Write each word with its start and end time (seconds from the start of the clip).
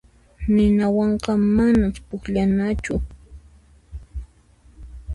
Ninawanqa 0.53 1.31
manas 1.55 1.95
pukllanachu. 2.07 2.95